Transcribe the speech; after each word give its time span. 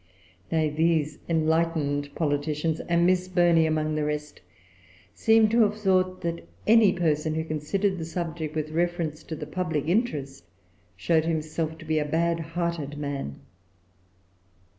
Nay, 0.51 0.71
these 0.71 1.19
enlightened 1.29 2.15
politicians, 2.15 2.79
and 2.79 3.05
Miss 3.05 3.27
Burney 3.27 3.67
among 3.67 3.93
the 3.93 4.03
rest, 4.03 4.41
seem 5.13 5.47
to 5.49 5.61
have 5.61 5.79
thought 5.79 6.21
that 6.21 6.47
any 6.65 6.91
person 6.91 7.35
who 7.35 7.43
considered 7.45 7.99
the 7.99 8.05
subject 8.05 8.55
with 8.55 8.71
reference 8.71 9.21
to 9.23 9.35
the 9.35 9.45
public 9.45 9.87
interest 9.87 10.43
showed 10.97 11.25
himself 11.25 11.77
to 11.77 11.85
be 11.85 11.99
a 11.99 12.05
bad 12.05 12.39
hearted 12.39 12.97
man. 12.97 13.41